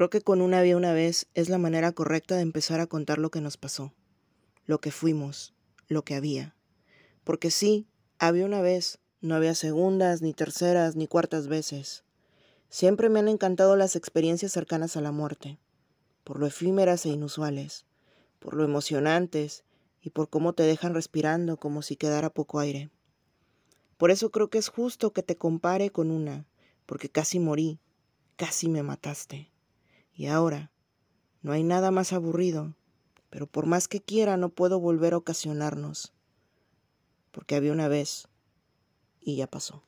Creo 0.00 0.08
que 0.08 0.22
con 0.22 0.40
una 0.40 0.60
había 0.60 0.78
una 0.78 0.94
vez 0.94 1.26
es 1.34 1.50
la 1.50 1.58
manera 1.58 1.92
correcta 1.92 2.34
de 2.34 2.40
empezar 2.40 2.80
a 2.80 2.86
contar 2.86 3.18
lo 3.18 3.30
que 3.30 3.42
nos 3.42 3.58
pasó, 3.58 3.92
lo 4.64 4.80
que 4.80 4.92
fuimos, 4.92 5.52
lo 5.88 6.06
que 6.06 6.14
había. 6.14 6.56
Porque 7.22 7.50
sí, 7.50 7.86
había 8.18 8.46
una 8.46 8.62
vez, 8.62 8.98
no 9.20 9.34
había 9.34 9.54
segundas, 9.54 10.22
ni 10.22 10.32
terceras, 10.32 10.96
ni 10.96 11.06
cuartas 11.06 11.48
veces. 11.48 12.02
Siempre 12.70 13.10
me 13.10 13.18
han 13.18 13.28
encantado 13.28 13.76
las 13.76 13.94
experiencias 13.94 14.52
cercanas 14.52 14.96
a 14.96 15.02
la 15.02 15.12
muerte, 15.12 15.58
por 16.24 16.38
lo 16.38 16.46
efímeras 16.46 17.04
e 17.04 17.10
inusuales, 17.10 17.84
por 18.38 18.54
lo 18.54 18.64
emocionantes 18.64 19.64
y 20.00 20.08
por 20.08 20.30
cómo 20.30 20.54
te 20.54 20.62
dejan 20.62 20.94
respirando 20.94 21.58
como 21.58 21.82
si 21.82 21.96
quedara 21.96 22.30
poco 22.30 22.58
aire. 22.58 22.88
Por 23.98 24.10
eso 24.10 24.30
creo 24.30 24.48
que 24.48 24.56
es 24.56 24.70
justo 24.70 25.12
que 25.12 25.22
te 25.22 25.36
compare 25.36 25.90
con 25.90 26.10
una, 26.10 26.46
porque 26.86 27.10
casi 27.10 27.38
morí, 27.38 27.80
casi 28.36 28.70
me 28.70 28.82
mataste. 28.82 29.50
Y 30.20 30.26
ahora, 30.26 30.70
no 31.40 31.52
hay 31.52 31.62
nada 31.64 31.90
más 31.90 32.12
aburrido, 32.12 32.76
pero 33.30 33.46
por 33.46 33.64
más 33.64 33.88
que 33.88 34.02
quiera 34.02 34.36
no 34.36 34.50
puedo 34.50 34.78
volver 34.78 35.14
a 35.14 35.16
ocasionarnos, 35.16 36.12
porque 37.30 37.56
había 37.56 37.72
una 37.72 37.88
vez 37.88 38.28
y 39.18 39.36
ya 39.36 39.46
pasó. 39.46 39.82